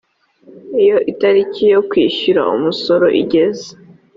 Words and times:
iyo 0.81 0.97
itariki 1.11 1.63
yo 1.73 1.81
kwishyura 1.89 2.41
umusoro 2.55 3.05
igeze 3.21 3.67